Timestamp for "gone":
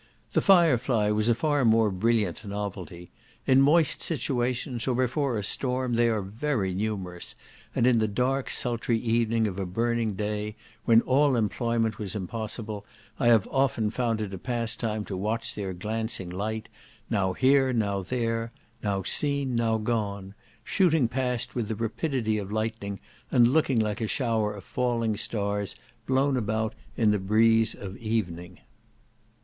19.77-20.33